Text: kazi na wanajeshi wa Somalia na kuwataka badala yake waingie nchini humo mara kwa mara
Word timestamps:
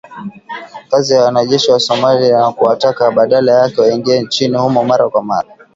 kazi 0.89 1.13
na 1.13 1.23
wanajeshi 1.23 1.71
wa 1.71 1.79
Somalia 1.79 2.37
na 2.39 2.51
kuwataka 2.51 3.11
badala 3.11 3.51
yake 3.53 3.81
waingie 3.81 4.21
nchini 4.21 4.57
humo 4.57 4.83
mara 4.83 5.09
kwa 5.09 5.23
mara 5.23 5.55